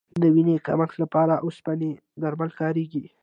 [0.21, 1.91] د وینې کمښت لپاره د اوسپنې
[2.21, 3.03] درمل کارېږي.